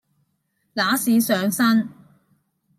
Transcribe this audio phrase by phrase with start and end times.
[0.73, 1.87] 揦屎上身